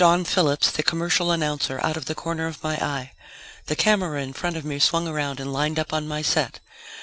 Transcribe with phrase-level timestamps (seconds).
[0.01, 3.11] I watched Don Phillips, the commercial announcer, out of the corner of my eye.
[3.67, 6.59] The camera in front of me swung around and lined up on my set.